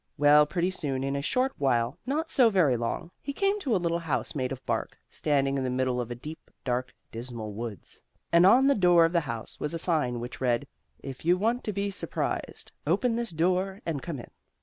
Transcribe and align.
Well, 0.17 0.47
pretty 0.47 0.71
soon, 0.71 1.03
in 1.03 1.15
a 1.15 1.21
short 1.21 1.51
while, 1.59 1.95
not 2.07 2.31
so 2.31 2.49
very 2.49 2.75
long, 2.75 3.11
he 3.21 3.33
came 3.33 3.59
to 3.59 3.75
a 3.75 3.77
little 3.77 3.99
house 3.99 4.33
made 4.33 4.51
of 4.51 4.65
bark, 4.65 4.97
standing 5.11 5.59
in 5.59 5.63
the 5.63 5.69
middle 5.69 6.01
of 6.01 6.09
a 6.09 6.15
deep, 6.15 6.49
dark, 6.65 6.91
dismal 7.11 7.53
woods. 7.53 8.01
And 8.31 8.43
on 8.43 8.65
the 8.65 8.73
door 8.73 9.05
of 9.05 9.13
the 9.13 9.19
house 9.19 9.59
was 9.59 9.75
a 9.75 9.77
sign 9.77 10.19
which 10.19 10.41
read: 10.41 10.65
"If 11.03 11.23
you 11.23 11.37
want 11.37 11.63
to 11.65 11.71
be 11.71 11.91
surprised, 11.91 12.71
open 12.87 13.15
this 13.15 13.29
door 13.29 13.79
and 13.85 14.01
come 14.01 14.17
in." 14.17 14.31